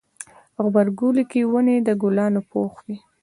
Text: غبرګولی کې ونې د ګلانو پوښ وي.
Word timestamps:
غبرګولی 0.63 1.23
کې 1.31 1.41
ونې 1.51 1.75
د 1.87 1.89
ګلانو 2.01 2.41
پوښ 2.51 2.73
وي. 2.85 2.97